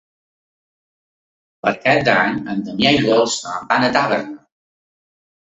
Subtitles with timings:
[1.67, 4.43] Per Cap d'Any na Damià i na Dolça van a Tàrbena.